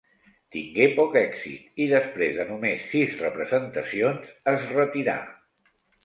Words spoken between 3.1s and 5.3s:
representacions es retirà.